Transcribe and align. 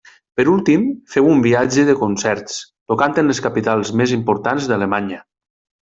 Per 0.39 0.43
últim 0.53 0.85
féu 1.15 1.27
un 1.33 1.43
viatge 1.47 1.83
de 1.91 1.95
concerts, 1.99 2.57
tocant 2.93 3.15
en 3.23 3.29
les 3.33 3.43
capitals 3.49 3.93
més 4.03 4.15
importants 4.21 4.71
d'Alemanya. 4.73 5.25